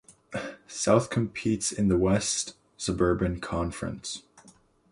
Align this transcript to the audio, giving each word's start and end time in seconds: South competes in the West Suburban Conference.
South 0.67 1.11
competes 1.11 1.71
in 1.71 1.87
the 1.87 1.95
West 1.95 2.55
Suburban 2.75 3.39
Conference. 3.39 4.23